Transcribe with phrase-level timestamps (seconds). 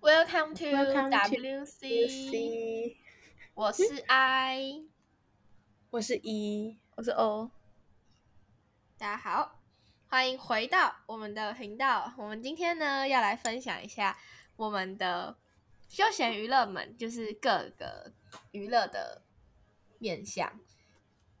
[0.00, 2.94] Welcome to Welcome WC，
[3.54, 4.84] 我是 I，
[5.90, 7.50] 我是 E，，我是 O，
[8.96, 9.58] 大家好，
[10.06, 12.14] 欢迎回到我们的频道。
[12.16, 14.16] 我们今天呢要来分享一下
[14.54, 15.36] 我们的
[15.88, 18.12] 休闲娱乐们，就是各个
[18.52, 19.22] 娱乐的
[19.98, 20.60] 面向。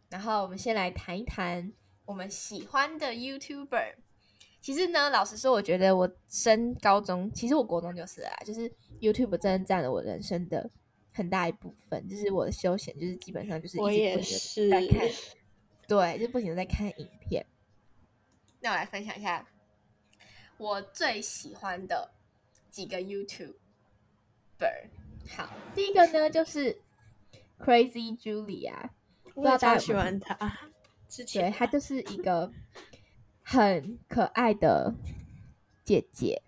[0.08, 1.72] 然后我们先来谈一谈
[2.06, 3.94] 我们喜欢的 YouTuber。
[4.60, 8.70] 其实呢，老实说，我觉得我升高中，其实我国中就是啊，就是
[9.00, 10.68] YouTube 真的占了我人生的
[11.12, 15.08] 很大一部分，就是我的休闲，就是基本上就是我也是在看，
[15.86, 17.46] 对，就不停的在看影片。
[18.60, 19.46] 那我来分享一下
[20.58, 22.10] 我最喜欢的
[22.70, 23.54] 几个 YouTuber。
[25.30, 26.80] 好，第一个呢就是
[27.60, 28.90] Crazy Julia，
[29.34, 30.58] 不知道我超喜欢他。
[31.08, 32.52] 之对，前她就是一个
[33.50, 34.92] 很可爱的
[35.82, 36.42] 姐姐，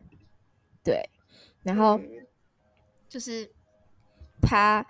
[0.85, 1.09] 对，
[1.63, 2.27] 然后嗯
[3.09, 3.51] 就是
[4.43, 4.87] 她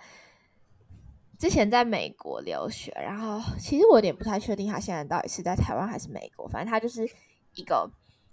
[1.39, 7.09] 之前在美国留学，然后其实我有点不太确定她现在到底是在台湾还是美国，反正她就是
[7.53, 7.89] 一个，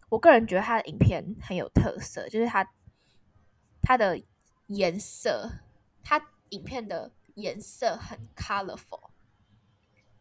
[0.08, 2.68] 我个人觉得她的影片很有特色，就是她
[3.80, 4.20] 她的
[4.66, 5.48] 颜色，
[6.02, 9.07] 她影片的颜色很 colorful。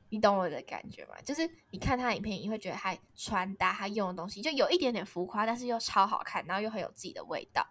[0.10, 1.16] 你懂我的感觉吗？
[1.26, 7.66] 就是你看他影片，你会觉得他穿搭、他用的东西就有一点点浮夸，但是又超好看，然后又很有自己的味道。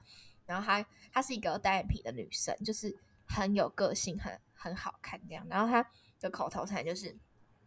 [0.44, 2.94] 然后她她是一个单眼皮的女生，就是
[3.26, 5.46] 很有个性，很很好看这样。
[5.48, 5.84] 然后她
[6.20, 7.16] 的口头禅就是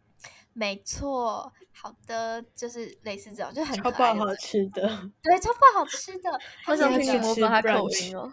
[0.54, 6.30] “没错，好的”，就是类似这种，就很超爆好吃的，对，超爆好吃的。
[6.64, 8.32] 她我想是一个听你模仿她口音哦。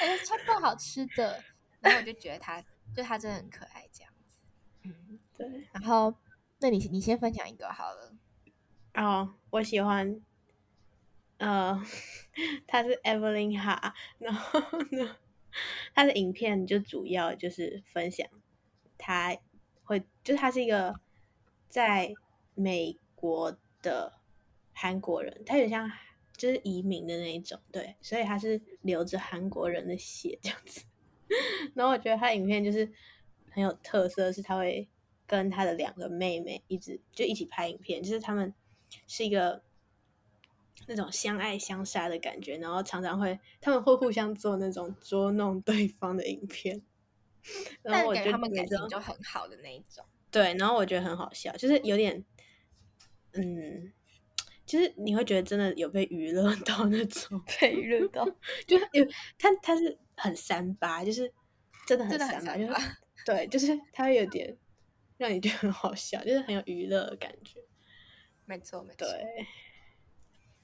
[0.00, 1.42] 哎，超爆好吃的。
[1.80, 2.62] 然后我就觉得她，
[2.94, 4.38] 就他真的很可爱这样子。
[4.82, 5.68] 嗯，对。
[5.72, 6.14] 然后
[6.58, 8.14] 那你你先分享一个好了。
[8.94, 10.20] 哦，我喜欢，
[11.38, 11.84] 呃，
[12.66, 14.60] 他是 Evelyn 哈，然后
[14.92, 15.16] 呢，
[15.94, 18.28] 他的影片就主要就是分享
[18.96, 19.36] 他
[19.82, 21.00] 会，就是他是一个
[21.68, 22.14] 在
[22.54, 24.20] 美国的
[24.72, 25.90] 韩国人，他有点像
[26.36, 30.84] 就是移民的那一种，对，所以他是流着韩国人的血这样子。
[31.74, 32.90] 然后我觉得他影片就是
[33.50, 34.88] 很有特色，是他会
[35.26, 38.52] 跟他的两个妹妹一直就一起拍影片，就是他们
[39.06, 39.62] 是一个
[40.86, 46.82] 那种相爱相杀的感觉，然后常常会他们会互相做那种捉弄对方的影片，
[47.82, 50.04] 然但后我觉得他们感情就很好的那一种。
[50.30, 52.24] 对，然后我觉得很好笑，就是有点
[53.32, 53.92] 嗯。
[54.66, 58.26] 就是你会觉得真的有被娱乐到那种，被娱乐到，
[58.66, 59.04] 就是有
[59.38, 61.32] 他他是很三八，就是
[61.86, 62.74] 真的很三八，就是
[63.26, 64.56] 对，就是他有点
[65.16, 67.60] 让你觉得很好笑，就是很有娱乐的感觉。
[68.44, 69.06] 没错，没错。
[69.06, 69.46] 对，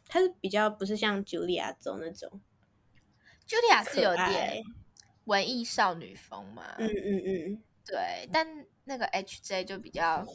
[0.06, 2.40] 他是比较不是像茱莉亚州那种
[3.46, 4.62] ，Julia 是有点
[5.24, 10.26] 文艺少女风嘛，嗯嗯嗯，对，但那个 HJ 就比较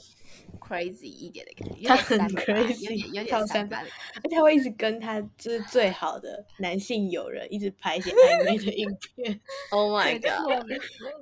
[0.62, 3.80] crazy 一点的感觉，他很 crazy，点有点三八。
[3.80, 10.66] 而且他会一直跟他就是最好的男性友人一直拍一些暧昧的影片， Oh my god！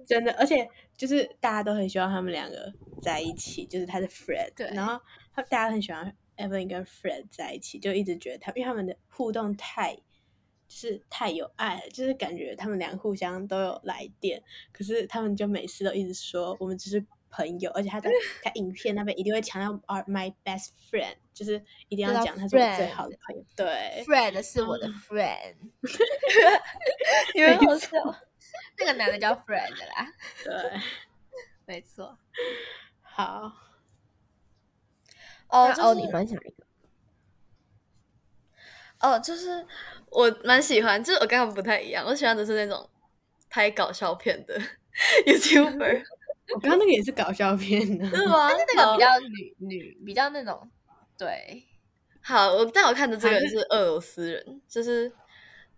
[0.06, 2.72] 真的，而且就是大家都很希望他们两个
[3.02, 10.02] 在一起，就是他的 Fred，对然后他大家很喜欢 Evelyn 跟 Fred 在一起，就一直觉得他，因为他们的互动太就
[10.70, 17.04] 是太有爱了，就是感觉他们俩互相都有来电，可是他们就每次都一直说我们只是
[17.36, 18.12] 朋友，而且他在
[18.44, 24.94] 他影片那边一定会强调 are my best friend，就是一定要讲他是我最好的朋友，对，，friend 是我的嗯。
[25.10, 25.56] friend，
[27.34, 27.90] 因为好笑。
[28.78, 30.14] 那个男的叫 friend 啦，
[30.44, 30.80] 对，
[31.66, 32.18] 没错。
[33.02, 33.52] 好，
[35.48, 36.64] 哦，那欧，就是你分享一个。
[39.00, 39.66] 哦，就是
[40.10, 42.88] 我蛮喜欢，就是我跟他们不太一样，我喜欢的是那种
[43.50, 44.60] 拍搞笑片的
[45.26, 46.04] YouTuber，
[46.54, 48.50] 我刚刚那个也是搞笑片呢，是吗？
[48.50, 50.70] 但是那个比较女女，比较那种
[51.18, 51.66] 对
[52.22, 55.12] 好，我但我看的这个还是俄罗斯人，就是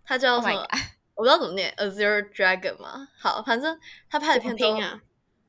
[0.04, 0.66] 他叫 Oh 什么
[1.14, 3.08] 我不知道怎么念，Azure Dragon 嘛。
[3.18, 3.78] 好，反正
[4.10, 5.00] 他拍的片都拼啊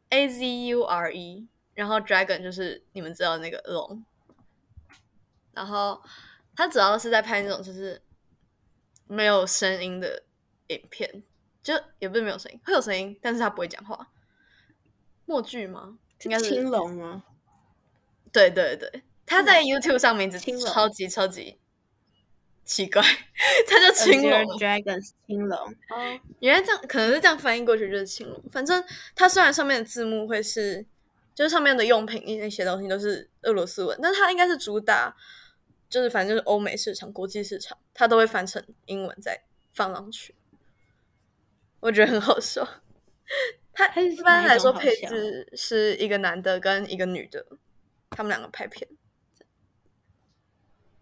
[0.10, 4.06] ？A Z U R E，然后 Dragon 就是你们知道那个龙，
[5.52, 6.02] 然后
[6.56, 8.02] 他主要是在拍那种就是
[9.08, 10.24] 没有声音的
[10.68, 11.24] 影片，
[11.62, 14.08] 就也不是没有声音，会有声音，但是他不会讲话。
[15.28, 16.00] 默剧吗？
[16.24, 17.24] 应该是青龙吗？
[18.32, 21.60] 对对对，他在 YouTube 上名字青龙超级超级
[22.66, 23.02] 奇怪，
[23.68, 24.44] 他叫青龙。
[24.58, 28.44] Dragons 青龙，哦，原来这样，可能是这样翻译过去就是青龙。
[28.52, 28.84] 反正
[29.16, 30.86] 它虽然上面的字幕会是，
[31.36, 35.16] 就是上面的用品那些东西都是俄罗斯文，但它应该是主打
[35.90, 39.44] 就是反正就是欧美市场、国际市场，它都会翻成英文再
[39.74, 40.34] 放上去。
[41.80, 42.68] 我觉得很好笑。
[43.78, 47.46] 他一般来说配置是一个男的跟一个女的，
[48.10, 48.88] 他们两个拍片。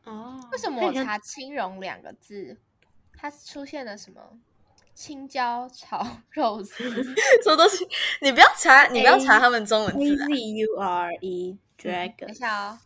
[0.04, 2.58] 哦，为什么我查“青蓉”两个字，
[3.18, 4.38] 它出现了什么
[4.94, 6.84] 青椒炒 肉丝？
[7.42, 7.88] 什么东西？
[8.22, 10.36] 你不要查，你不要查他们中文 A 字啊 Z。
[10.36, 12.80] U R E 等 Dragon，等一下哦，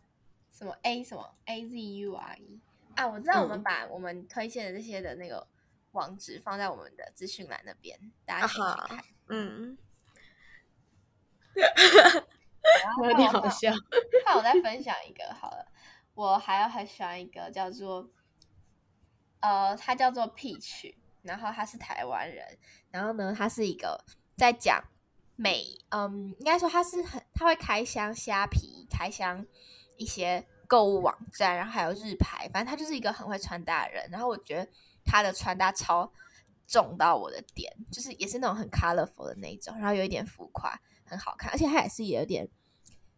[0.51, 2.59] 什么 A 什么 A Z U R E
[2.95, 3.07] 啊？
[3.07, 5.45] 我知道，我们嗯把我们推荐的这些的那个
[5.91, 9.05] 网址放在我们的资讯栏那边，大家可以啊去看。
[9.29, 9.77] 嗯，
[12.83, 13.71] 然后有点好笑。
[14.25, 15.65] 那我再分享一个好了，
[16.13, 18.09] 我还有很喜欢一个叫做，
[19.39, 20.93] 呃，他叫做 Peach，
[21.23, 22.57] 然后他是台湾人，
[22.91, 24.03] 然后呢，他是一个
[24.37, 24.83] 在讲
[25.35, 29.45] 美，嗯，应该说他是很他会开箱虾皮，开箱
[29.97, 34.69] 一些购物网站，然后还有日牌，反正他就是一个很会穿搭的人，然后我觉得
[35.09, 36.13] 他的穿搭超
[36.67, 42.47] 中到我的点，就是也是那种很 colorful 的那一种，然后有一点浮夸，很好看，而且他也是有点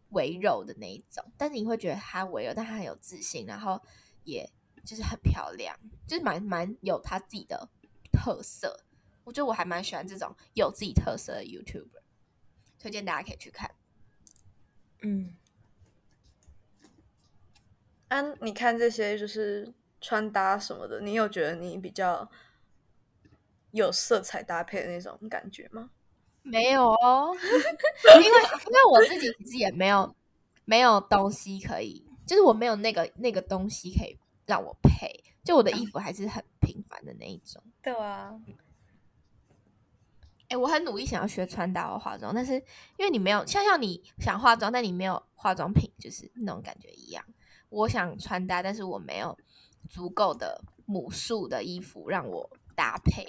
[0.08, 3.78] 微柔的那一种，但是你会觉得他微柔，但他很有自信，然后
[4.24, 4.50] 也
[4.86, 5.78] 就是很漂亮，
[6.08, 7.68] 就是蛮蛮有他自己的
[8.10, 8.84] 特色。
[9.24, 12.00] 我觉得我还蛮喜欢这种有自己特色的 YouTuber，
[12.78, 13.70] 推荐大家可以去看。
[15.02, 15.36] 嗯，
[18.08, 22.28] 啊，你看这些就是穿搭什么的，你有觉得你比较
[23.70, 25.88] 有色彩搭配的那种感觉吗？
[26.42, 30.14] 没有哦，因为因为我自己其实也没有
[30.64, 35.08] 没有东西可以，就是我没有那个那个东西可以让我配，
[35.44, 37.62] 就我的衣服还是很平凡的那一种。
[37.80, 38.34] 对啊，
[40.48, 42.54] 哎、我很努力想要学穿搭和化妆，但是
[42.96, 47.24] 因为你没有像像你想化妆，但你没有化妆品，就是那种感觉一样。
[47.70, 49.38] 我想穿搭，但是我没有
[49.88, 53.24] 足够的母数的衣服让我搭配，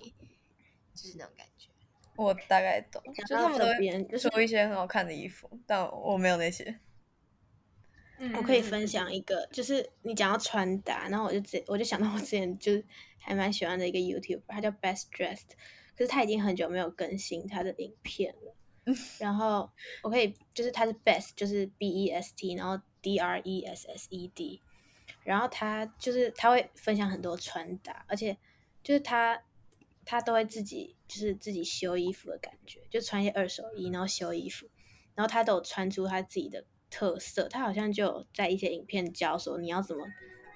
[0.94, 1.70] 就是那种感觉。
[2.16, 3.66] 我大概懂，就他们都
[4.12, 6.80] 就是出一些很好看的衣服，但我没有那些。
[8.20, 12.86] 嗯我可以分享一个，就是你讲到穿搭，然后我就直我就想到我之前就是
[13.18, 15.50] 还蛮喜欢的一个 YouTuber，他叫 Best Dressed，
[15.98, 18.56] 可是他已经很久没有更新他的影片了。
[19.18, 19.70] 然后
[20.04, 24.62] 我可以就是他是 Best，就是 B E S T，然后 D R E S S E D，
[25.24, 28.38] 然后他就是他会分享很多穿搭，而且
[28.84, 29.44] 就是他
[30.06, 34.70] 他都会自己就是自己修衣服的感觉，就穿一些二手衣，然后修衣服，
[35.16, 37.48] 然后他都有穿出他自己的特色。
[37.48, 40.06] 他好像就有在一些影片教说你要怎么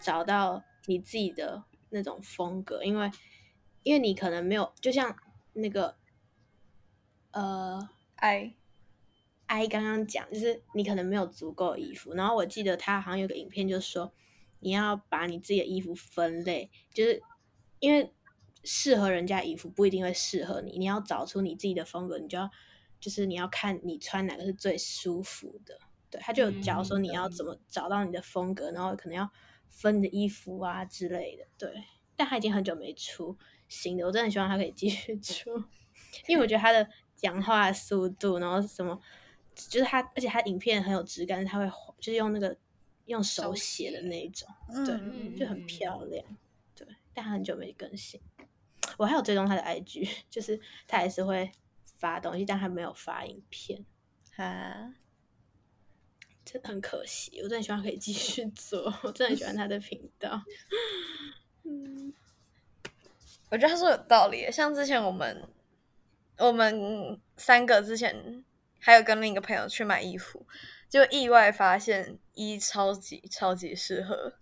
[0.02, 3.12] 找到你自己的那种风格，因为
[3.84, 5.16] 因为你可能没有，就像
[5.54, 5.98] 那个
[7.32, 7.90] 呃。
[8.20, 8.56] ，I
[9.46, 14.12] I 刚刚讲，就是你可能没有足够的衣服，然后我记得他好像有个影片，就是说
[14.60, 17.22] 你要把你自己的衣服分类，就是
[17.80, 18.14] 因为
[18.64, 22.50] 适合人家衣服不一定会适合你，你要找出你自己的风格，你就要
[23.00, 25.78] 就是你要看你穿哪个是最舒服的。
[26.10, 29.30] 对，他就有教说你要怎么找到你的风格，然后可能要
[29.70, 31.46] 分你的衣服啊之类的。
[31.58, 31.84] 对，
[32.16, 33.38] 但他已经很久没出
[33.68, 35.52] 新的，我真的很希望他可以继续出，
[36.28, 38.98] 因为我觉得他的讲话速度，然后什么，
[39.54, 41.70] 就是他，而且他影片很有质感，他会
[42.00, 42.58] 就是用那个
[43.08, 44.48] 用手手写的那一种，
[44.86, 46.24] 对，嗯就很漂亮。
[46.76, 48.22] 对，但他很久没更新，
[48.98, 51.52] 我还有追踪他的 IG，就是他还是会
[51.98, 53.84] 发东西，但他没有发影片，
[54.36, 54.94] 啊，
[56.46, 57.40] 真的很可惜。
[57.42, 60.42] 我真的希望可以继续做，我真的很喜欢他的频道。
[61.64, 62.14] 嗯，
[63.50, 64.50] 我觉得他说有道理。
[64.52, 65.44] 像之前我们
[66.38, 68.44] 我们三个之前
[68.80, 70.46] 还有跟另一个朋友去买衣服，
[70.90, 74.34] 就意外发现一超级超级适合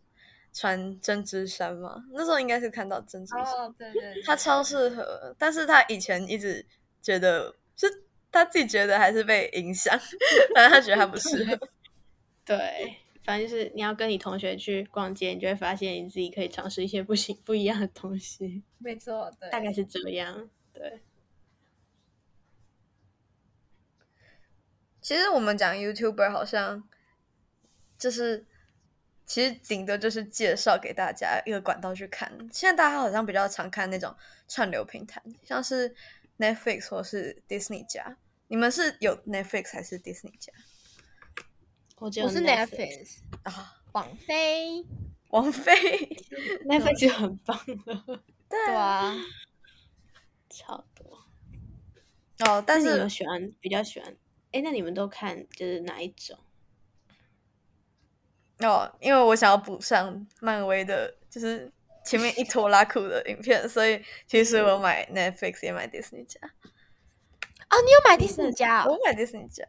[0.53, 2.03] 穿针织衫嘛。
[2.11, 6.65] 那时候应该是看到针织衫，哦，对对他超适合，但是他以前一直
[7.01, 7.87] 觉得是
[8.31, 9.97] 他自己觉得还是被影响，
[10.53, 11.59] 反正他觉得他不适合。
[12.45, 20.49] 对，反正就是你要跟你同学去逛街，你就会发现你自己可以尝试一些不行不一样的东西，没错，对，大概是这样。
[20.71, 21.01] 对，
[25.05, 26.83] 其实我们讲 YouTuber 好像
[27.95, 28.43] 就是，
[29.27, 32.27] 其实顶多就是介绍给大家一个管道去看。
[32.51, 34.15] 现在大家好像比较常看那种
[34.47, 35.93] 串流平台，像是
[36.39, 38.17] Netflix 或是 Disney 家。
[38.47, 40.51] 你们是有 Netflix 还是 Disney 家
[41.97, 43.75] 我只有我是 Netflix 啊？
[43.91, 44.83] 王菲，
[45.29, 45.71] 王菲
[46.65, 49.15] Netflix 就很棒了， 对啊，
[50.50, 51.05] 超多。
[52.39, 54.15] 哦，但但是你喜欢比较喜欢，
[54.55, 56.39] 哎，那你们都看就是哪一种？
[58.59, 61.69] 哦，因为我想要补上漫威的，就是
[62.05, 66.39] 前面一拖拉苦的影片，所以其实我买 Netflix 也买迪士尼家。
[66.39, 68.93] 哦，你有买迪士尼家哦？
[68.93, 69.65] 我买迪士尼家，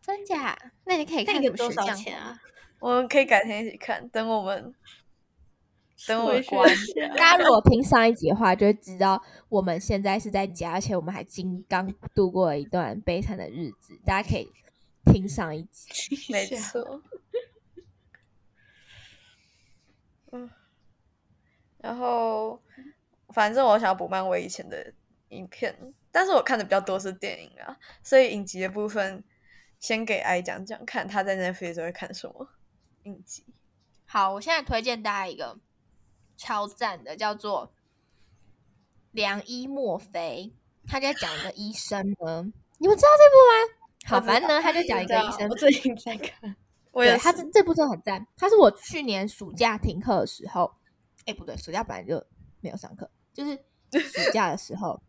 [0.00, 0.56] 真假？
[0.84, 2.40] 那你可以看那个多少钱啊？
[2.78, 4.08] 我们可以改天一起看。
[4.10, 4.72] 等我们
[6.06, 13.98] 等我我学关下大家如果听上一集的话，就会知道我们现在是在家，而且我们还经刚度过了一段悲惨的日子。
[14.04, 14.48] 大家可以
[15.06, 15.88] 听上一集。
[16.32, 17.02] 没错。
[20.30, 20.48] 嗯，
[21.78, 22.62] 然后
[23.30, 24.92] 反正我想要补漫威以前的
[25.30, 25.74] 影片，
[26.12, 29.24] 但是我看的比较多是电影啊，所以影集的部分
[29.80, 32.48] 先给爱讲讲看他在 Netflix 会看什么
[33.04, 33.44] 影集。
[34.06, 35.58] 好，我现在推荐大家一个
[36.38, 37.66] 超赞的，叫做
[39.10, 40.50] 《良医莫非》，
[40.88, 42.50] 他在讲一个医生呢。
[42.78, 43.74] 你们知道这部吗？
[44.06, 46.54] 好，反正呢，他就讲一个医生我，最近在看，对，
[46.92, 48.24] 我也他这这部真的很赞。
[48.36, 50.72] 他是我去年暑假停课的时候，
[51.26, 52.24] 哎，不对，暑假本来就
[52.60, 53.56] 没有上课，就是
[53.90, 55.02] 暑假的时候，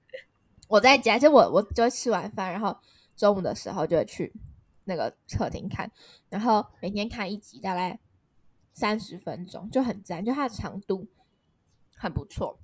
[0.68, 2.76] 我在家，就我我就会吃完饭，然后
[3.16, 4.34] 中午的时候就会去
[4.86, 5.90] 那个客厅看，
[6.30, 8.00] 然后每天看一集，大概
[8.74, 11.08] 三十分钟，就很赞，就它的长度
[12.02, 12.58] 很不错，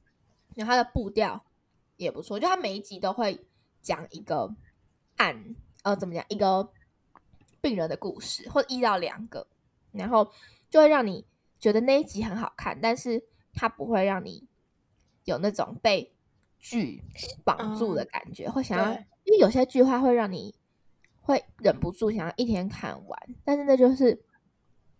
[0.55, 1.45] 然后它的步调
[1.97, 3.45] 也不错，就它每一集都会
[3.81, 4.55] 讲一个
[5.17, 6.71] 案，呃，怎么讲一个
[7.59, 9.45] 病人的故事，或一到两个，
[9.91, 10.31] 然后
[10.69, 11.27] 就会让你
[11.59, 13.21] 觉得那一集很好看，但是
[13.53, 14.47] 它不会让你
[15.25, 16.15] 有那种被
[16.57, 17.03] 剧
[17.43, 18.93] 绑住的嗯感觉，会想要，
[19.25, 20.55] 因为有些剧话会让你
[21.19, 24.23] 会忍不住想要一天看完，但是那就是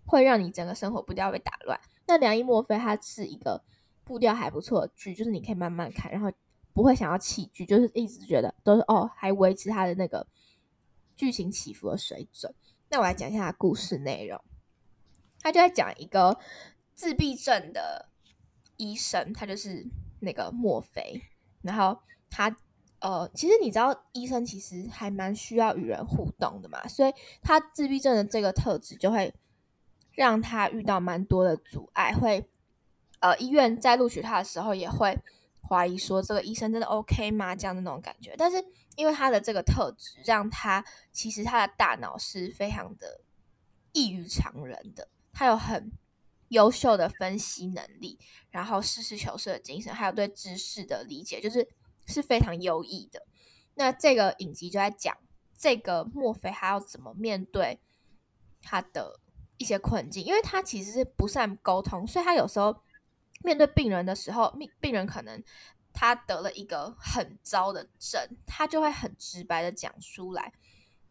[0.06, 1.80] 会让你整个生活步调被打乱。
[2.06, 3.64] 那梁一墨菲他是一个
[4.06, 6.32] 步调还不错的剧，就是你可以慢慢看，然后
[6.72, 10.26] 不会想要弃剧，就是一直觉得都是哦，还维持它的那个
[11.16, 12.54] 剧情起伏的水准。
[12.90, 14.40] 那我来讲一下故事内容，
[15.42, 16.38] 他就在讲一个
[16.94, 18.08] 自闭症的
[18.78, 19.86] 医生，他就是
[20.20, 21.22] 那个墨菲，
[21.64, 21.98] 然后
[22.30, 22.56] 他
[23.00, 29.34] 呃，其实你知道医生其实还蛮需要与人互动的嘛，所以他自闭症的这个特质就会
[30.14, 32.48] 让他遇到蛮多的阻碍，会
[33.20, 35.18] 呃医院在录取他的时候也会
[35.68, 37.56] 怀疑说这个医生真的 OK 吗？
[37.56, 38.36] 这样的那种感觉。
[38.38, 38.64] 但是
[38.96, 43.22] 因为他的这个特质，让他其实他的大脑是非常的
[43.92, 45.92] 异于常人的，他有很
[46.50, 48.20] 优秀的分析能力，
[48.52, 51.68] 然后实事求是的精神，还有对知识的理解，就是
[52.06, 53.26] 是非常优异的。
[53.74, 55.18] 那这个影集就在讲
[55.58, 57.80] 这个墨菲他要怎么面对
[58.62, 59.20] 他的
[59.58, 62.78] 一些困境，因为他其实是不善沟通，所以他有时候
[63.44, 65.44] 面对病人的时候，病病人可能
[65.94, 70.54] 他得了一个很糟的症，他就会很直白的讲出来。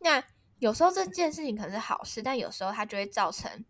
[0.00, 0.22] 那
[0.58, 3.64] 有时候这件事情可能是好事，但有时候它就会造成，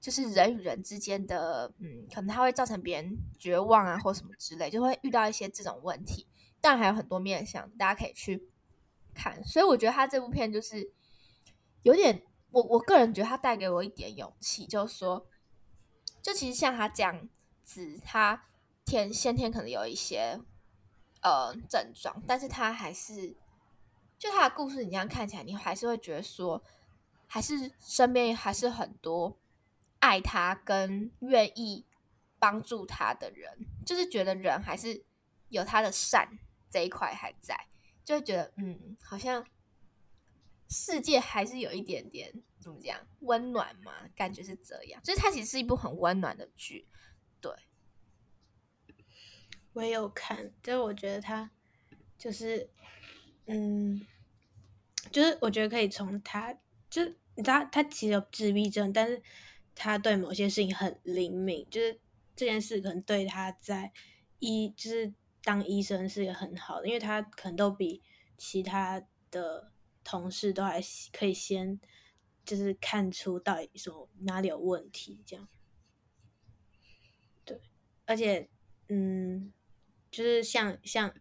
[0.00, 6.26] 就是人与人之间的，嗯，可能它会造成别人绝望啊，或什么之类，就会遇到一些这种问题。
[6.60, 8.48] 但还有很多面向，大家可以去
[9.14, 9.44] 看。
[9.44, 10.90] 所以我觉得他这部片就是
[11.82, 15.26] 有点，我我个人觉得他带给我一点勇气，就是说，
[16.22, 17.28] 就其实像他这样
[17.72, 18.46] 子，他
[18.84, 20.40] 天先天可能有一些
[21.22, 23.36] 呃症状，但是他还是
[24.18, 26.64] 就他的故事，你这样看起来，你还是会觉得说，
[27.28, 29.38] 还是身边还是很多
[30.00, 31.86] 爱他跟愿意
[32.40, 35.04] 帮助他的人，就是觉得人还是
[35.48, 37.68] 有他的善这一块还在，
[38.04, 39.46] 就会觉得嗯，好像
[40.68, 45.00] 世界还是有一点点怎么讲温暖嘛，感觉是这样。
[45.04, 46.86] 就是它其实是一部很温暖的剧，
[49.72, 51.50] 我也有看，就是我觉得他
[52.18, 52.68] 就是，
[53.46, 54.04] 嗯，
[55.12, 56.52] 就是我觉得可以从他，
[56.88, 59.22] 就是你知道他其实有自闭症，但是
[59.74, 62.00] 他对某些事情很灵敏，就是
[62.34, 63.92] 这件事可能对他在
[64.40, 65.12] 医就是
[65.42, 68.02] 当医生是一个很好的，因为他可能都比
[68.36, 69.70] 其他的
[70.02, 70.80] 同事都还
[71.12, 71.80] 可以先
[72.44, 75.48] 就是看出到底什么哪里有问题这样。
[77.44, 77.60] 对，
[78.04, 78.48] 而且
[78.88, 79.52] 嗯，
[80.10, 81.12] 就是像像，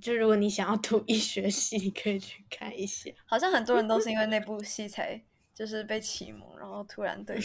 [0.00, 3.10] 就如果你想要读医学系，你可以去看一下。
[3.26, 5.22] 好像很多人都是因为 那部戏才
[5.54, 7.36] 就是被启蒙，然后突然对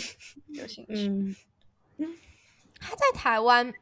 [0.47, 1.07] 有兴趣。
[1.07, 1.35] 嗯，
[2.79, 3.73] 他在台湾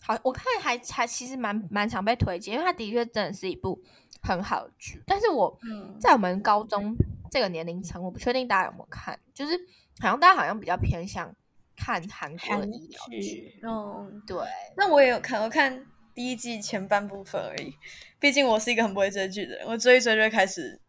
[0.00, 3.82] 好，我看还还其实蛮蛮常被推荐，因为他的确真的是一部
[4.22, 5.02] 很好的剧。
[5.06, 6.94] 但是我嗯在我们高中
[7.30, 9.56] 这个年龄层，我不确定大家有没有看，就是
[10.00, 11.34] 好像大家好像比较偏向
[11.74, 14.36] 看韩国的医疗剧，剧，哦，对。
[14.76, 15.84] 那我也有看，我看
[16.16, 17.72] 第一季前半部分而已。
[18.18, 20.80] 毕竟我是一个很不会追剧的人，我追一追就会开始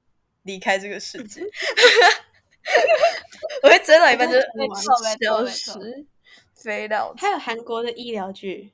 [0.44, 1.42] 离开这个世界。
[3.62, 6.06] 我会追到一半就没错消失，
[6.56, 7.14] 飞到。
[7.18, 8.72] 还有韩国的医疗剧，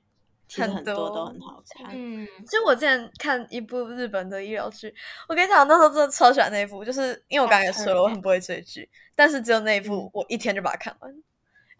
[0.55, 1.89] 很很多多都很好看。
[1.91, 4.93] 嗯，其实我之前看一部日本的医疗剧，
[5.27, 11.11] 我跟你讲，那时候真的超喜欢那一部，就是因为我刚才也说了，我很不会追剧，但是只有那一部，我一天就把它看完，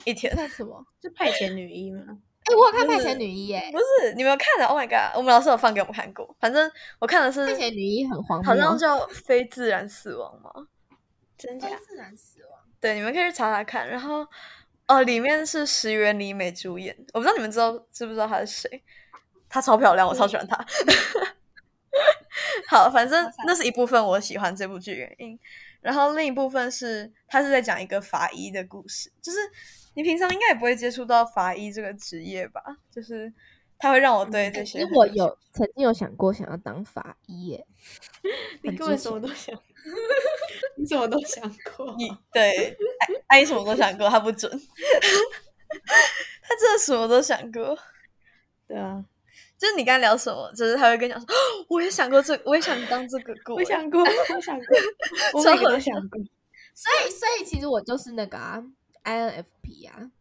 [0.04, 0.34] 一天。
[0.36, 0.84] 那什么？
[1.00, 2.18] 是派遣女医吗？
[2.46, 5.16] 哎，我有看《派遣女一》耶，不是你没有看的？Oh my god！
[5.18, 6.70] 我们老师有放给我们看过，反正
[7.00, 10.52] 我看的是《派遣女医》很荒谬，好像叫非自然死亡吗。
[11.38, 11.76] 真假非？
[11.86, 12.60] 自然死亡。
[12.82, 13.88] 对，你们可以去查查看。
[13.88, 14.28] 然后
[14.88, 18.84] 哦，里面是石原里美主演，我不知道你们知道知不知道她是谁？
[19.48, 20.66] 她超漂亮，我超喜欢她。
[22.68, 25.40] 好，反正那是一部分我喜欢这部剧原因。
[25.80, 29.38] 然后另一部分是他是在讲一个法医的故事，就是
[29.96, 32.62] 你平常应该也不会接触到法医这个职业吧？
[32.92, 33.32] 就是
[33.78, 37.66] 他会让我对这些其实我有曾经有想过想要当法医耶，
[38.64, 39.56] 你根本什么都想，
[40.78, 41.44] 你什么都想
[41.76, 41.94] 过。
[41.98, 42.76] 你对
[43.28, 47.78] 阿姨什么都想过，他不准，他真的什么都想过。
[48.68, 49.04] 对啊，
[49.58, 53.56] 就是你刚才聊什么，就是他会跟你讲说，哦我也想过这个，我也想当这个过。
[53.56, 54.78] 我想过，我想过，
[55.34, 56.20] 我超每个都想过。
[56.74, 58.64] 所以所以其实我就是那个啊
[59.04, 60.12] ，INFP 啊，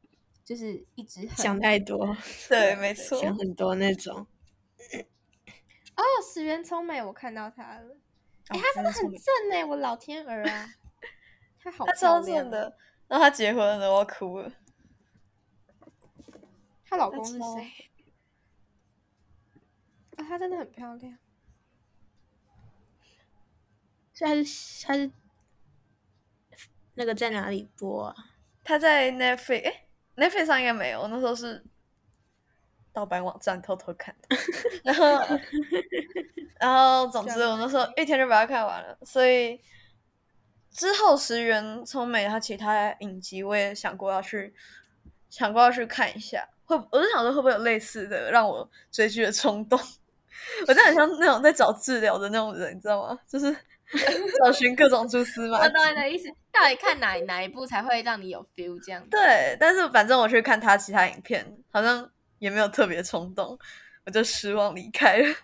[0.44, 2.16] 就是一直很想太多，
[2.48, 3.20] 对，没错。
[3.20, 4.26] 想很多那种。
[5.94, 7.96] 哦，石原聪美，我看到她了，
[8.48, 9.22] 哎、哦她真的很正
[9.52, 10.74] 哎，我老天儿啊，
[11.62, 12.76] 她好他超漂亮正，的，
[13.08, 14.52] 然后他结婚了，我要哭了。
[16.84, 17.90] 她老公是谁？
[20.16, 21.18] 啊，她真的很漂亮。
[24.14, 25.10] 所以他是他是
[26.94, 28.14] 那个在哪里播啊？
[28.64, 29.84] 他在 Netflix，哎
[30.16, 31.64] ，Netflix 上应该没有，我那时候是
[32.92, 34.36] 盗版网站偷偷看的。
[34.84, 35.18] 然后，
[36.60, 38.96] 然后，总之我那时候一天就把它看完了。
[39.02, 39.60] 所以
[40.70, 44.54] 之后石原聪美她其他影集，我也想过要去，
[45.28, 46.48] 想过要去看一下。
[46.64, 49.78] 会，我就想说会不会有类似的让我追剧的冲动。
[50.66, 53.18] 我真的很像那种在找治疗的那种人，你知道吗？
[53.28, 53.54] 就是
[54.44, 55.74] 找寻各种蛛丝马我迹。
[55.74, 59.10] 懂你的意思，到底看哪哪一部才会让你有 feel 这样子？
[59.10, 63.58] 对，但是反正我去看他其他影片，好像也没有特别冲动，
[64.06, 65.34] 我就失望离开了。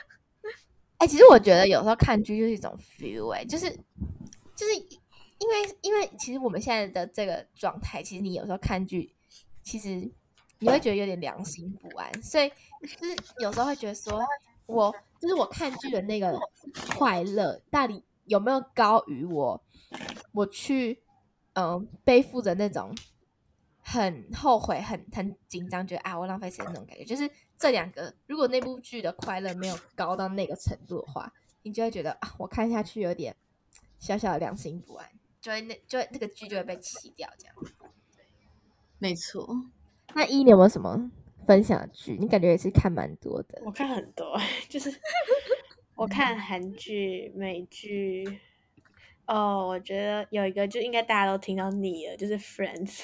[0.98, 3.70] 哎、其实我觉得有时候看剧就是一种 feel，哎、就是
[4.56, 9.14] 就是因为因为其实我们现在的这个状态，其实你有时候看剧，
[9.62, 10.10] 其实
[10.58, 12.48] 你会觉得有点良心不安，所以
[12.98, 14.20] 就是有时候会觉得说，
[14.68, 16.38] 我就是我看剧的那个
[16.96, 19.60] 快乐，到底有没有高于我
[20.32, 21.02] 我去
[21.54, 22.94] 嗯、呃背负着那种
[23.80, 27.28] 很后悔、很很紧张，觉得啊我浪费时间那种感觉，就是
[27.58, 33.34] 这两个，如果那部剧的快乐没有高到那个程度的话，你就会觉得啊，我看下去有点
[33.98, 35.08] 小小的良心不安，
[35.40, 37.54] 就会那就会那个剧就会被弃掉这样。
[38.98, 39.48] 没错，
[40.14, 41.10] 那一你有没有什么
[41.48, 42.14] 分享的剧？
[42.20, 43.62] 你感觉也是看蛮多的。
[43.64, 44.92] 我看很多， 就是
[45.94, 48.40] 我看韩剧、美剧。
[49.26, 53.00] 哦，我觉得有一个就应该大家都听到腻了，就是 Friends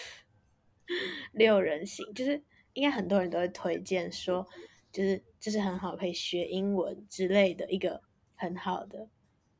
[1.32, 2.42] 六人行，就是
[2.74, 4.46] 应该很多人都会推荐说，
[4.92, 8.02] 就是这是很好可以学英文之类的一个
[8.34, 9.08] 很好的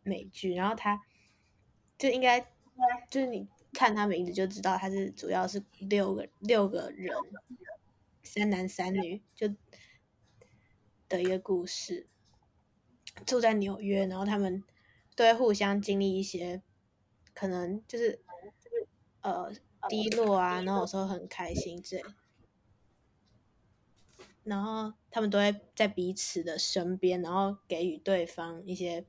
[0.03, 0.55] 美剧。
[0.55, 1.01] 然后它
[1.97, 2.38] 就应该
[3.09, 7.14] 就是你看它名字就知道，它是主要是六个六个人，
[8.25, 9.55] 三男三女就
[11.09, 12.09] 的一个故事。
[13.25, 14.65] 住在纽约，然后他们
[15.15, 16.61] 都会互相经历一些
[17.33, 18.21] 可能就是
[19.21, 19.53] 呃
[19.89, 22.03] 低落啊，然后有时候很开心之类，
[24.43, 29.07] 然后他们都会在彼此的身边，然后给予对方一些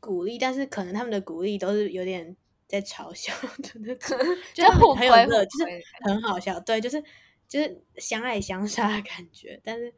[0.00, 2.34] 鼓励，但是可能他们的鼓励都是有点
[2.66, 4.18] 在嘲笑的那种，
[4.54, 5.66] 就 就互很有乐，就是
[6.06, 7.04] 很好笑，对，就是
[7.52, 9.92] 就是相爱相杀的感觉，但是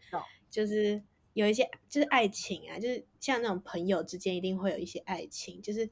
[0.51, 1.01] 就是
[1.35, 5.89] 有一些就是爱情啊，就是像那种朋友之间一定会有一些爱情，就是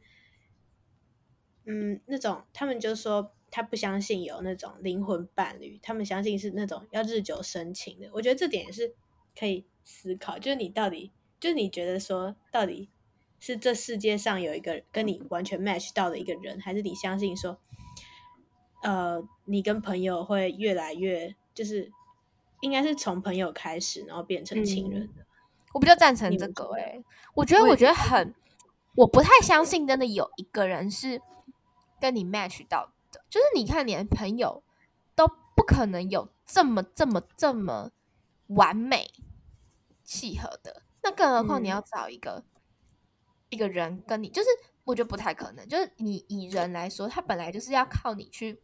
[1.65, 8.11] 嗯那种他们就说他不相信有那种灵魂伴侣，他们相信是那种要日久生情的。
[8.13, 8.93] 我觉得这点也是
[9.39, 12.91] 可以思考，就是你到底就是你觉得说到底
[13.39, 17.61] 是这世界上有一个跟你完全 match 到的一个人，还是你相信说
[18.83, 21.93] 呃你跟朋友会越来越就是。
[22.63, 25.27] 应该是从朋友开始，然后变成情人的。
[25.73, 28.33] 我比较赞成这个诶、我觉得我觉得很，
[28.95, 31.21] 我不太相信真的有一个人是
[32.01, 34.63] 跟你 match 到的，就是你看连朋友
[35.17, 37.91] 都不可能有这么这么这么
[38.47, 39.11] 完美
[40.05, 42.45] 契合的，那更何况你要嗯找一个、
[43.49, 44.49] 一个人跟你，就是
[44.85, 45.67] 我觉得不太可能。
[45.67, 48.61] 就是你以人来说，他本来就是要靠你去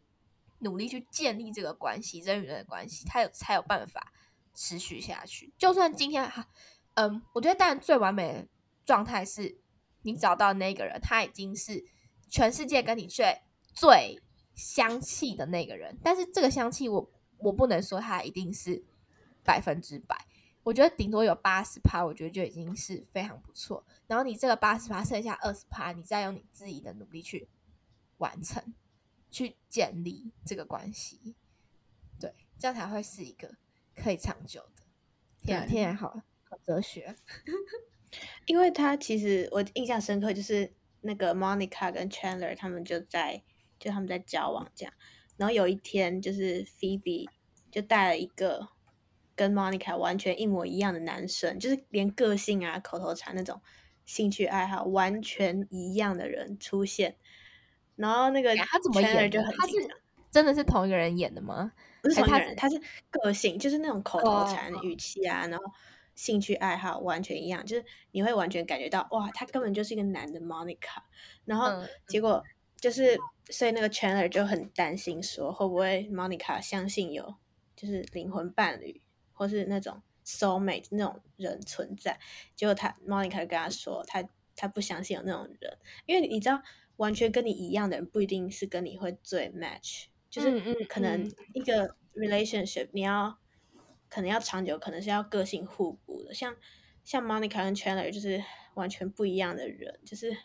[0.59, 4.13] 努力去建立这个关系，人与人的关系，他有才有办法
[4.53, 5.53] 持续下去。
[5.57, 6.47] 就算今天哈，
[6.95, 8.47] 嗯，我觉得当然最完美的
[8.85, 9.59] 状态是
[10.01, 11.85] 你找到那个人，他已经是
[12.29, 13.41] 全世界跟你最
[13.73, 14.21] 最
[14.53, 15.97] 相契的那个人。
[16.03, 18.83] 但是这个香气，我我不能说他一定是
[19.43, 20.25] 百分之百。
[20.63, 23.83] 我觉得顶多有八十趴，我觉得就已经是非常不错。
[24.07, 27.47] 然后你这个八十趴，剩下二十趴，你再用你自己的努力去
[28.17, 28.61] 完成，
[29.31, 31.35] 去建立这个关系，
[32.19, 33.55] 对，这样才会是一个
[33.95, 34.83] 可以长久的。
[35.41, 37.15] 天啊，对天然好好哲学。
[38.47, 43.43] 因为他其实我印象深刻，就是那个 Monica 跟 Chandler 他们就在
[43.77, 44.93] 就他们在交往这样，
[45.37, 47.29] 然后有一天就是 Phoebe
[47.71, 48.69] 就带了一个
[49.35, 53.61] 跟 Monica 完全一模一样的男生，就是连个性啊、口头禅那种
[54.05, 57.15] 兴趣爱好完全一样的人出现，
[57.99, 59.29] 然后那个哎他怎么演的？
[59.29, 59.73] 就很他是。
[60.31, 61.71] 真的是同一个人演的吗？
[62.03, 65.65] 不是同一个人，他是个性，就是那种口头哦禅、语气啊，然后
[66.13, 71.01] 兴趣爱好完全一样，就是你会完全感觉到哇，他根本就是一个男的 Monica，
[71.45, 72.43] 然后嗯结果
[72.77, 73.17] 就是，
[73.49, 77.33] 所以那个 Chandler 就很担心说，会不会 Monica 相信有
[77.75, 79.01] 就是灵魂伴侣，
[79.33, 82.19] 或是那种 soul mate 那种人存在，
[82.55, 84.23] 结果他 Monica 就跟他说，他
[84.55, 86.61] 他不相信有那种人，因为你知道，
[86.99, 93.39] 完全跟你一样的人不一定是跟你会最 match，就是可能嗯一个 relationship 你要
[94.09, 96.33] 可能要长久，可能是要个性互补的。
[96.33, 96.57] 像
[97.05, 100.35] 像 Monica 跟 Chandler 就是完全不一样的人，就是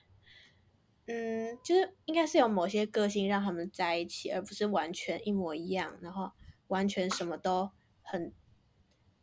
[1.07, 6.31] 嗯，就是应该是有某些个性让他们在一起，而不是完全一模一样，然后
[6.69, 8.33] 完全什么都很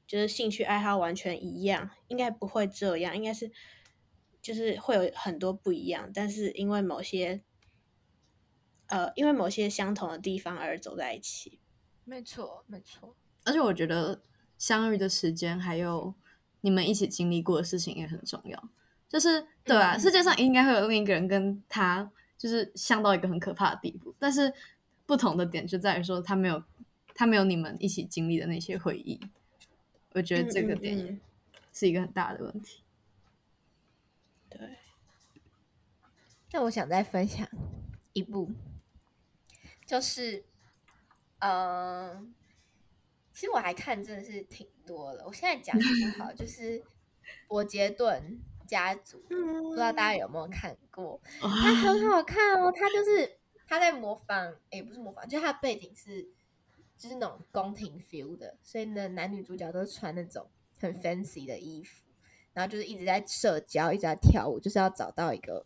[0.05, 3.49] 就是兴趣爱好完全一样，应该不会这样，应该是
[4.41, 7.41] 就是会有很多不一样，但是因为某些
[8.87, 11.59] 呃，因为某些相同的地方而走在一起。
[12.03, 13.15] 没错，没错。
[13.45, 14.21] 而且我觉得
[14.57, 16.13] 相遇的时间还有
[16.61, 18.69] 你们一起经历过的事情也很重要。
[19.07, 24.53] 就是对啊，嗯世界上应该会有另一个人跟他就是像到一个很可怕的地步，但是
[25.05, 26.63] 不同的点就在于说他没有
[27.13, 29.19] 他没有你们一起经历的那些回忆。
[30.13, 31.19] 我觉得这个点
[31.71, 32.80] 是一个很大的问题。
[36.53, 37.47] 那我想再分享
[38.13, 38.49] 一部，
[39.85, 40.43] 就是，
[41.39, 42.21] 呃，
[43.31, 45.25] 其实我还看真的是挺多的。
[45.25, 46.83] 我现在讲一部好，就是
[47.47, 51.21] 伯杰顿家族，不知道大家有没有看过？
[51.39, 56.29] 它很好看哦，它就是他在模仿，也不是模仿，就是它的背景是
[56.97, 62.03] 就是那种宫廷 feel 的，所以呢，男女主角都穿那种很 fancy 的衣服，
[62.51, 65.65] 然后就是一直在社交，一直在跳舞，就是要找到一个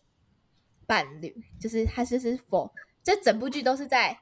[0.87, 2.71] 伴侣，就是他就是 for
[3.03, 4.17] 这整部剧都是在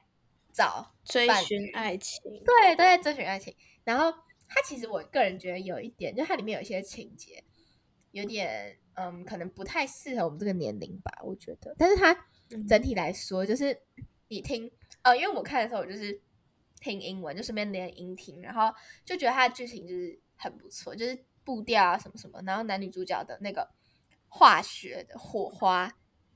[0.52, 2.22] 找追寻爱情。
[2.44, 3.54] 对，都在追寻爱情。
[3.82, 4.10] 然后
[4.46, 7.42] 他其实我个人觉得有一点，就它里面有一些情节，
[8.12, 11.74] 有点嗯，可能不太适合我们这个年龄吧，我觉得。
[11.78, 12.12] 但是它
[12.50, 13.78] 嗯整体来说，就是
[14.28, 14.70] 你听，
[15.02, 16.20] 呃，因为我看的时候我就是
[16.80, 18.72] 听英文，就顺便连音听，然后
[19.04, 23.68] 就觉得它的剧情就是很不错，就是步调啊什么什么，然后男女主角的那个
[24.28, 25.92] 化学的火花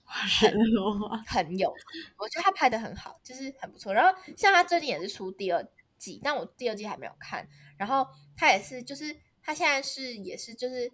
[0.41, 1.71] 很多，很有，
[2.17, 3.93] 我觉得他拍的很好，就是很不错。
[3.93, 5.63] 然后像他最近也是出第二
[5.99, 7.47] 季，但我第二季还没有看。
[7.77, 10.91] 然后他也是，就是他现在是也是就是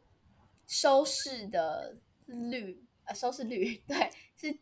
[0.66, 1.96] 收视的
[2.26, 4.58] 率，呃，收视率 对是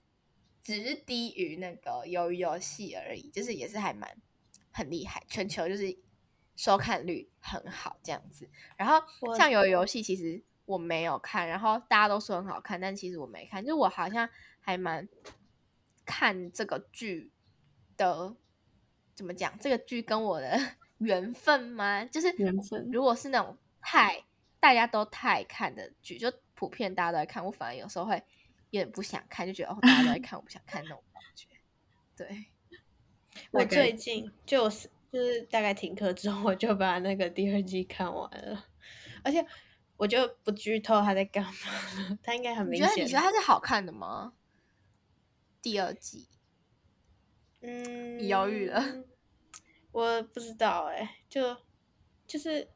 [0.63, 4.17] 只是低于那个鱿鱼游戏而已，就是也是还蛮
[4.71, 5.97] 很厉害，全球就是
[6.57, 8.49] 收看率很好这样子。
[8.77, 9.03] 然后
[9.35, 14.27] 像鱿鱼游戏，其实我没有看，然后大家都说很好看，但其实我没看，就我好像
[14.59, 15.07] 还蛮
[16.07, 17.31] 看这个剧
[17.97, 18.35] 的，
[19.15, 19.59] 怎么讲？
[19.59, 20.59] 这个剧跟我的
[20.99, 22.03] 缘分吗？
[22.07, 24.25] 就是缘分如果是那种太
[24.59, 28.15] 大家都太看的剧，就普遍大家都在看，我反而有时候会
[28.71, 31.49] 有点不想看，就觉得哦，大家都在看，我不想看那种感觉。
[32.17, 32.47] 对，
[33.53, 38.65] 我最近就是就是大概停课之后，我就把那个第二季看完了，
[39.23, 39.45] 而且
[40.03, 41.51] 我就不剧透他在干嘛
[42.11, 43.05] 了，他应该很你觉得明显。
[43.05, 44.33] 你觉得他是好看的吗？
[45.63, 46.27] 第二季，
[47.61, 49.05] 嗯，你犹豫了？
[49.93, 51.57] 我不知道哎、就
[52.27, 52.69] 就是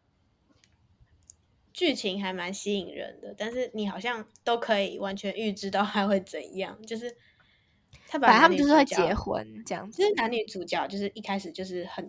[1.73, 7.17] 剧情还蛮吸引人的，但是你好像都可以完全预知到他会怎样，就是
[8.07, 10.09] 他把反正他们就是会结婚这样子就。
[10.09, 12.09] 是男女主角就是一开始就是很，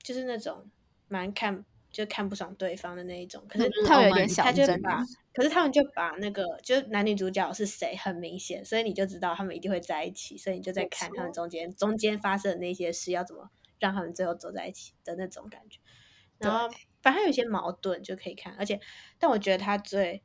[0.00, 0.70] 就是那种
[1.08, 3.44] 蛮看就看不爽对方的那一种。
[3.48, 5.02] 可是他们有点小他就把，
[5.34, 15.80] 可是他们就把那个就是男女主角是谁很明显，所以你就知道他们一定会在一起，所以你就在看他们中间中间发生的那些事要怎么让他们最后走在一起的那种感觉。
[16.38, 16.68] 然后
[17.02, 18.80] 反正有些矛盾就可以看，而且
[19.18, 20.22] 但我觉得他最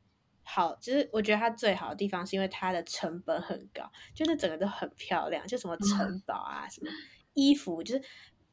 [0.48, 6.88] 好，就是我觉得它最好的地方是因为它的成本很高，就是整个都很漂亮，就什么城堡啊，什么
[7.34, 8.02] 衣服，就是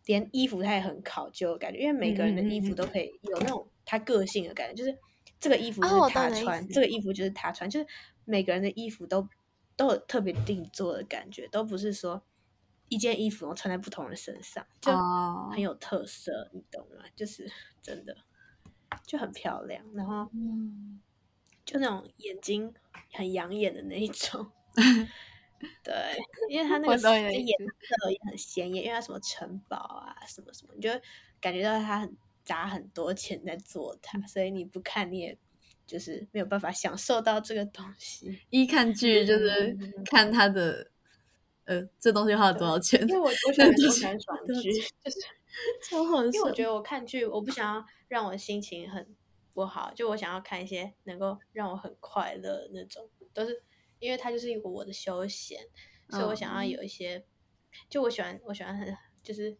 [0.06, 4.98] 连衣服他也很考究的感觉，因为每个人的衣服都可以有那种他个性的感觉，就是
[5.39, 7.88] 这个衣服是他穿，这个衣服就是他穿，就是
[8.26, 9.28] 每个人的衣服都
[9.76, 12.22] 都有特别定做的感觉，都不是说
[12.89, 17.06] 一件衣服然后穿在不同人身上，就哦很有特色，你懂吗？
[17.16, 17.50] 就是
[17.82, 18.16] 真的
[19.06, 21.02] 就很漂亮，然后嗯，
[21.66, 22.74] 就那种眼睛
[23.13, 24.52] 很养眼的那一种。
[25.84, 25.93] 对，
[26.49, 26.95] 因为它 那个
[27.32, 30.89] 颜色也很鲜艳，因为它什么城堡啊，什么什么，你就
[31.39, 35.38] 感觉到它很砸很多钱在做它，所以你不看你也
[35.86, 38.39] 就是没有办法享受到这个东西。
[38.49, 40.89] 一看剧就是看他的，
[41.65, 44.71] 呃，这东西花了多少钱，因为我 我喜欢我喜欢爽剧，
[45.04, 45.19] 就是
[45.84, 49.15] 超好因为我觉得我看剧，我不想要让我心情很
[49.54, 53.62] 不好，就我想要看一些能够让我很快乐的那种，都是
[54.04, 55.58] 因为它就是一个我的休闲，
[56.10, 57.24] 所以我想要嗯有一些，
[57.89, 59.56] 就我喜欢我喜欢很就是，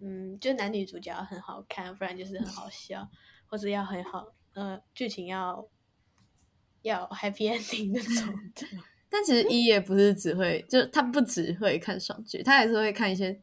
[0.00, 3.08] 嗯，就男女主角很好看，不然就是很好笑，
[3.46, 5.68] 或者要很好，呃，剧情要
[6.82, 8.66] 要 happy ending 那种 的。
[9.08, 13.40] 但其实一也不是只会，就他不只会看爽剧，他还是会看一些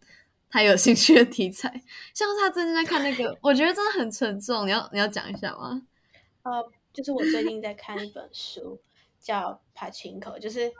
[0.50, 1.70] 他有兴趣的题材。
[2.14, 4.68] 像是他最近在看那个，我觉得真的很沉重。
[4.68, 5.82] 你要你要讲一下吗？
[6.44, 8.82] 呃，就是我最近在看一本书，
[9.20, 10.72] 叫《帕琴口》，就是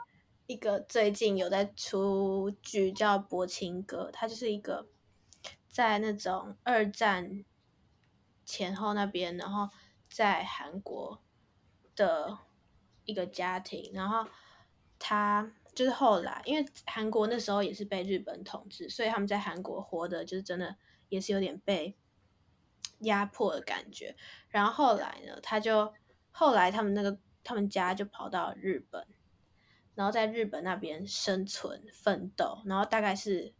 [0.46, 4.88] 一个最近有在出剧叫《柏青哥》，它就是一个
[5.68, 7.44] 在那种二战
[8.44, 9.68] 前后那边，然后
[10.08, 11.22] 在韩国
[11.94, 12.38] 的
[13.04, 14.28] 一个家庭，然后
[14.98, 20.76] 他就是后来，因为韩国那时候也是被日本统治，所以他们在韩国活的就是真的
[21.08, 21.96] 也是有点被
[23.00, 24.16] 压迫的感觉。
[24.48, 25.94] 然后后来呢，他就
[26.32, 29.06] 后来他们那个他们家就跑到日本，
[29.94, 33.54] 然后在日本那边生存奋斗，然后大概是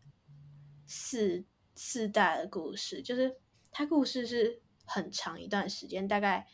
[0.86, 3.38] 四四代的故事，就是
[3.70, 6.46] 他故事是很长一段时间，大概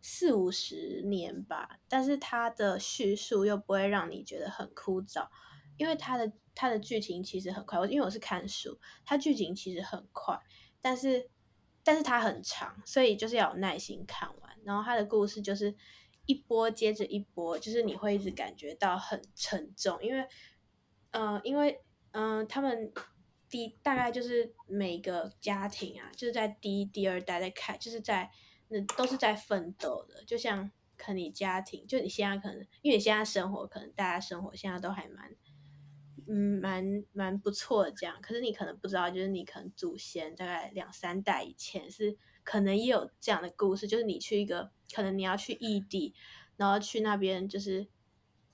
[0.00, 5.28] 四五十年吧，但是他的叙述又不会让你觉得很枯燥，
[5.76, 10.38] 因为他的他的剧情其实很快，我因为我是看书，它剧情其实很快，
[10.80, 11.30] 但是
[11.82, 14.56] 但是它很长，所以就是要有耐心看完。
[14.64, 15.74] 然后它的故事就是
[16.26, 20.26] 一波接着一波，就是你会一直感觉到很沉重，因为
[21.10, 21.80] 呃，因为
[22.12, 22.92] 嗯、呃他们
[23.48, 28.30] 第大概就是每个家庭啊，就是在第一、第二代在看，就是在
[28.68, 35.34] 那都是在奋斗的，就像可能你家庭，就你现在可能因为你现在生活，可能大家生活现在都还蛮。
[36.26, 46.14] 嗯，蛮蛮不错的这样，可是你可能不知道，就是你可能祖先大概两三代以前是可能也有这样的故事，就是你去一个可能你要去异地，
[46.56, 47.86] 然后去那边就是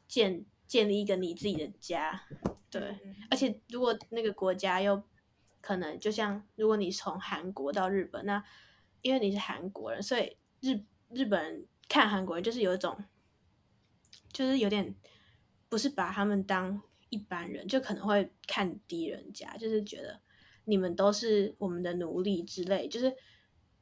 [0.09, 2.23] 建建立一个你自己的家，
[2.71, 2.99] 对，
[3.31, 5.03] 而且如果那个国家又
[5.61, 8.43] 可能就像如果你从韩国到日本，那
[9.03, 13.05] 因为你是韩国人，所以日日本人看韩国人就是有一种，
[14.33, 14.95] 就是有点
[15.69, 20.21] 不是把他们当一般人，就可能会看低人家，就是觉得
[20.65, 23.15] 你们都是我们的奴隶之类，就是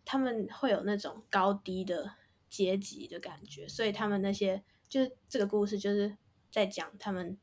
[0.04, 2.14] 他们会有那种高低的
[2.48, 6.16] 阶级的感觉，所以他们那些就是这个故事就是
[6.50, 7.38] 在讲他们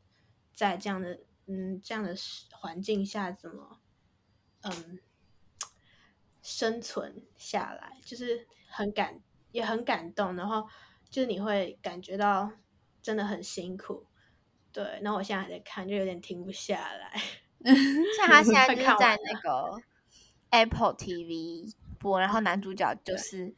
[0.54, 2.16] 在这样的嗯这样的
[2.52, 3.80] 环境下怎么
[4.62, 5.00] 嗯
[6.42, 10.68] 生存下来，就是很感也很感动，然后
[11.10, 12.52] 就是你会感觉到
[13.02, 14.06] 真的很辛苦，
[14.72, 17.22] 对，然后我现在还在看，就有点停不下来。
[17.66, 19.82] 像他现在 就是在那个
[20.52, 23.56] Apple TV 播，然后男主角就是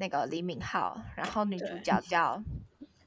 [0.00, 2.42] 那个李敏镐，然后女主角叫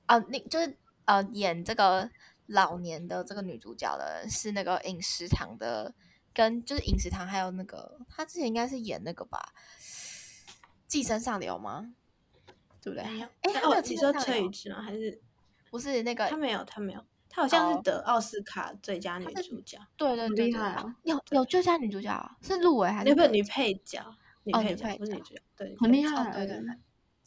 [0.08, 2.10] 哦，那就是呃演这个
[2.46, 5.94] 老年的这个女主角的是那个饮食堂的，
[6.34, 9.54] 跟就是饮食堂还有那个她之前应该是演那个吧，
[10.88, 11.94] 《寄生上流》吗？
[12.82, 13.10] 对不对？
[13.10, 14.82] 没有，哎，他没有哦，你说崔宇植吗？
[14.82, 15.22] 还是
[15.72, 16.64] 不是那个他没有？
[16.66, 26.66] 他没有，他好像是哦得奥斯卡最佳女主角，对对好对对对厉害哦有有最佳女主角啊是入围还是得那个女配角，女哦配角不是女主角，对，很厉害，对对对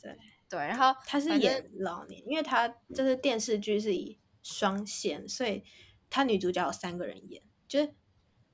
[0.02, 0.16] 对，
[0.48, 5.64] 对，然后他是演老年，因为他就是电视剧是以双线，所以
[6.10, 7.94] 他女主角有三个人演，就是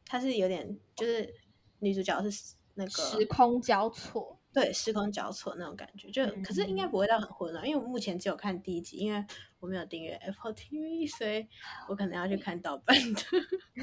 [0.06, 1.34] 他是有点就是
[1.80, 9.22] 女主角是那个时空交错，对时空交错那种感觉，就可是应该不会到很混乱，因为我目前只有看第一集，因为
[9.60, 11.46] 我没有订阅 Apple TV，所以
[11.88, 13.20] 我可能要去看盗版的。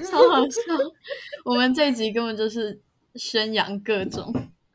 [0.03, 0.61] 超好笑！
[1.45, 2.81] 我们这一集根本就是
[3.15, 4.33] 宣扬，各种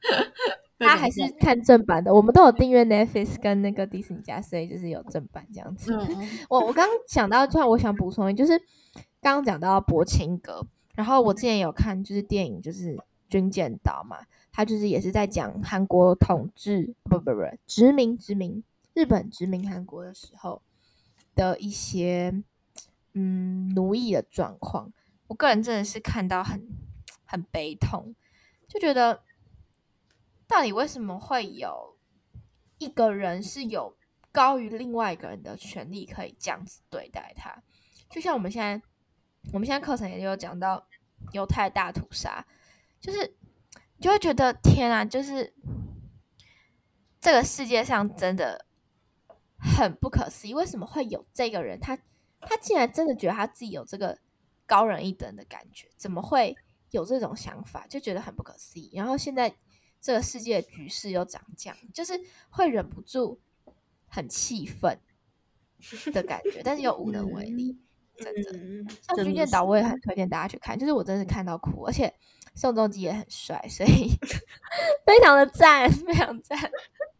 [0.78, 5.94] 他还是看正版的，我们都有订阅 Netflix 跟那个迪士尼家，所以就是有正版这样子。
[5.94, 8.58] 嗯， 我我刚刚想到，突然我想补充，就是
[9.20, 12.96] 刚刚讲到柏青哥，然后我之前有看就是电影，就是
[13.28, 14.18] 《军舰岛》嘛，
[14.52, 18.62] 他就是也是在讲韩国统治不不不殖民殖民
[18.92, 20.60] 日本殖民韩国的时候
[21.34, 22.42] 的一些
[23.14, 24.92] 嗯奴役的状况。
[25.28, 26.68] 我个人真的是看到很
[27.24, 28.14] 很悲痛，
[28.68, 29.22] 就觉得
[30.46, 31.96] 到底为什么会有
[32.78, 33.96] 一个人是有
[34.30, 37.62] 高于另外一个人的权利可以这样子对待他？
[38.10, 38.86] 就像我们现在，
[39.52, 40.86] 我们现在课程也有讲到
[41.32, 42.44] 犹太大屠杀，
[43.00, 43.36] 就是
[44.00, 45.54] 就会觉得天啊，就是
[47.20, 48.66] 这个世界上真的
[49.58, 51.78] 很不可思议，为什么会有这个人？
[51.80, 51.96] 他
[52.40, 54.18] 他竟然真的觉得他自己有这个
[54.66, 56.56] 高人一等的感觉，怎么会
[56.90, 57.86] 有这种想法？
[57.86, 58.90] 就觉得很不可思议。
[58.94, 59.54] 然后现在
[60.04, 62.12] 这个世界局势又长这样，就是
[62.50, 63.40] 会忍不住
[64.06, 65.00] 很气愤
[66.12, 67.78] 的感觉，但是又无能为力。
[68.18, 72.12] 真的，嗯，像《军舰岛》，我也很推荐大家去看，就是我真是看到哭，而且
[72.54, 74.10] 宋仲基也很帅，所以
[75.06, 76.58] 非常的赞，非常赞。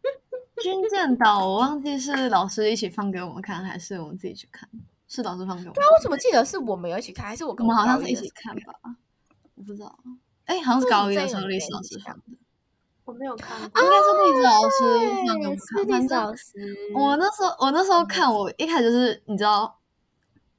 [0.61, 4.69] 军舰岛，我忘记是老师一起放给我们看，还是我们自己去看？
[5.07, 5.83] 是老师放给我们看。
[5.83, 8.95] 啊我怎么记得是我们有一起看，还是我我跟们好像是一起看吧？
[9.55, 9.97] 我不知道。
[10.45, 12.23] 哎，好像是高一的时候历史老师放的，
[13.05, 13.69] 我没有看应。
[13.71, 13.87] 该是
[14.23, 16.01] 历史老师放给我们看。
[16.01, 19.79] 是老师，我那时候我那时候看，我一开始就是你知道，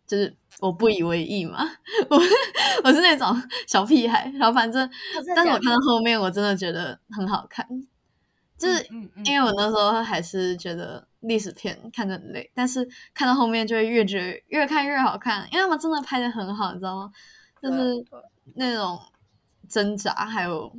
[0.07, 1.69] 就是我不以为意嘛，
[2.09, 2.17] 我
[2.85, 3.29] 我是那种
[3.67, 4.89] 小屁孩，然后反正，
[5.35, 7.67] 但是我看到后面，我真的觉得很好看，
[8.57, 8.87] 就是
[9.25, 17.11] 因为我那时候还是觉得历史片看着很累，但是看到后面就会越觉得越看越好看，因为他们真的拍的很好，你知道吗？
[17.61, 18.05] 就是
[18.55, 18.99] 那种
[19.69, 20.73] 挣扎，还有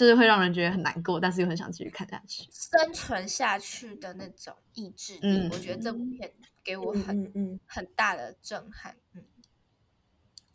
[0.00, 2.48] 就是会让人觉得很难过，但是又很想继续看下去。
[2.50, 6.32] 生存下去的那种意志力，嗯我觉得这部片
[6.64, 8.96] 给我嗯很、嗯嗯，很大的震撼。
[9.12, 9.22] 嗯，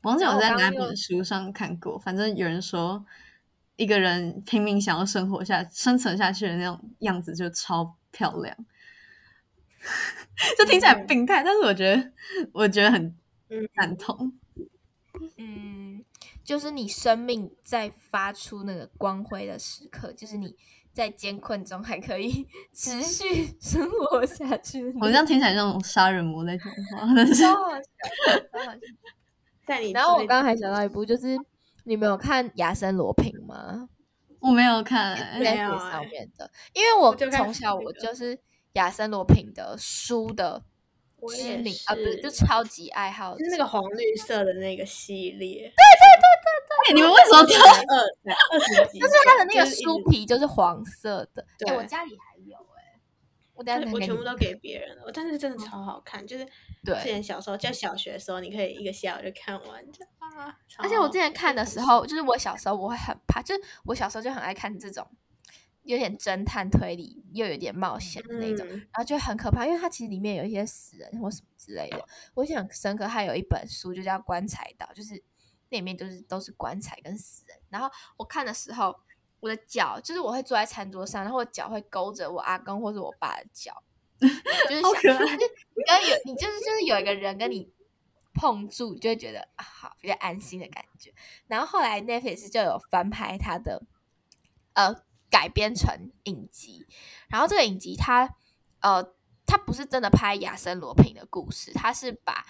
[0.01, 3.05] 我忘记我在哪本书上看过，反正有人说，
[3.75, 8.57] 一个人拼命想要生活下、生存下去的那种样子就超漂亮，
[10.57, 12.11] 就听起来很病态，但是我觉得，
[12.51, 13.15] 我觉得很
[13.49, 14.33] 嗯赞同。
[15.37, 15.84] 嗯，
[16.45, 20.55] 就是你生命在发出那个光辉的时刻，就是你
[20.93, 24.93] 在艰困中还可以 持续生活下去。
[25.01, 27.07] 我这样听起来像那种杀人魔在讲话
[29.65, 31.35] 但是然后我刚刚还想到一部，就是
[31.85, 33.89] 你没有看《亚森罗平》吗？
[34.39, 35.39] 我没有看、欸。
[35.39, 38.39] 没有上欸面的，因为我从小我就是
[38.73, 40.63] 亚森罗平的书的
[41.29, 51.77] 知名啊，不是是就超级爱好，就是那个黄绿色的那个系列，对对对对对你们为什么才都二二十几就，是它的那个书皮就是黄色的，哎、对。
[51.77, 52.99] 我家里还有哎、
[53.55, 56.47] 我等一下我全部都给别人了，但是真的超好看，就是。
[56.83, 65.07] 对之前小时候叫小学的时候，你可以一个下午就看完，就啊，而且我之前看的时候，就是我小时候我会很怕，就是我小时候就很爱看这种
[65.85, 72.03] 有点侦探推理又有点冒险的那种，嗯然后就很可怕，因为它其实里面有一些死人或什么之类的。
[72.33, 75.13] 我印象很深刻，它有一本书就叫《棺材岛》，就是
[75.69, 77.57] 那里面就是都是棺材跟死人。
[77.69, 78.95] 然后我看的时候，
[79.39, 83.83] 我的脚就是我会坐在餐桌上，然后我脚会勾着我阿公或者我爸的脚，
[84.19, 87.71] 就是好想可爱就 是你跟有你就是就是有一个人跟你
[88.33, 91.13] 碰触，你就会觉得啊好比较安心的感觉。
[91.47, 93.83] 然后后来 Netflix 就有翻拍他的
[94.73, 96.85] 呃改编成影集，
[97.27, 98.35] 然后这个影集它
[98.79, 99.03] 呃
[99.45, 102.45] 它不是真的拍亚森罗平的故事，它是把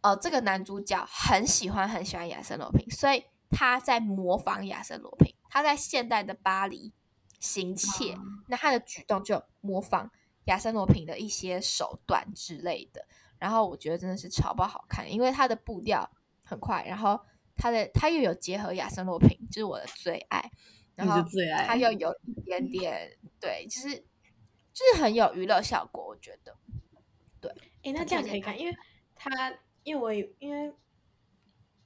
[0.00, 6.92] 呃这个男主角很喜欢很喜欢亚森罗平，所以他在模仿亚森罗平，他在现代的巴黎
[7.40, 8.18] 行窃，
[8.48, 10.10] 那他的举动就模仿
[10.44, 13.06] 亚森罗平的一些手段之类的。
[13.38, 16.10] 然后我觉得真的是超不好看，因为他的步调
[16.42, 17.20] 很快，然后
[17.54, 20.50] 他的他又有结合亚森罗平，就是我的最爱，
[20.96, 21.22] 然后
[21.66, 23.96] 他又有一点点对，就是
[24.72, 26.56] 就是很有娱乐效果，我觉得。
[27.40, 28.74] 对哎、那这样可以看，因为
[29.14, 29.30] 他
[29.84, 30.74] 因为我以因为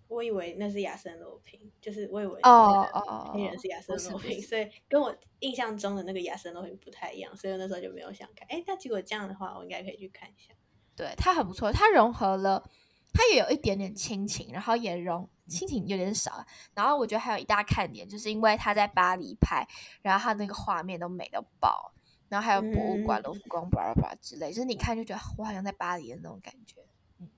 [0.09, 8.47] 我以为那是亚森罗平，就是我以为哦那个哦黑人是亚森罗平，是所以跟我印象中的那个亚森罗平不太一样，所以那时候就没有想看。
[8.49, 10.55] 哎，那结果这样的话，我应该可以去看一下。
[10.97, 12.69] 对，它很不错，它融合了，
[13.13, 16.45] 它也有一点点亲情，然后也融心情有点少。
[16.75, 19.67] 然后我觉得还有一大看点，就是因为他在巴黎拍，
[20.01, 21.93] 然后他那个画面都美到爆，
[22.29, 26.77] 然后还有博物馆、嗯卢浮宫、巴拉巴拉之类，就是你看就觉得我好像在巴黎的那种感觉。
[27.19, 27.29] 嗯，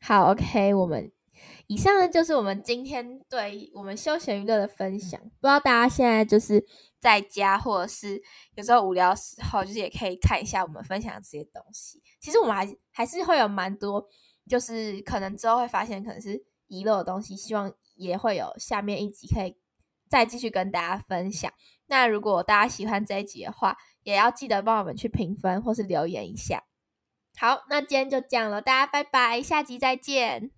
[0.00, 1.10] 好，OK，我们
[1.66, 5.20] 以上呢就是我们今天对我们休闲娱乐的分享。
[5.20, 6.64] 不知道大家现在就是
[7.00, 8.22] 在家，或者是
[8.54, 12.00] 有时候无聊时候，就是也可以看一下我们分享的这些东西。
[12.20, 14.06] 其实我们还还是会有蛮多，
[14.46, 16.40] 就是可能之后会发现可能是
[16.72, 19.54] 遗漏的东西，希望也会有下面一集可以
[20.08, 21.52] 再继续跟大家分享。
[21.86, 26.64] 那如果大家喜欢这一集的话，也要记得帮我们去评分或是留言一下。
[27.38, 30.50] 好，那今天就这样了，大家拜拜，下集再见。